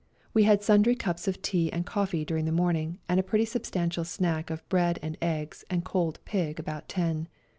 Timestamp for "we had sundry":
0.33-0.95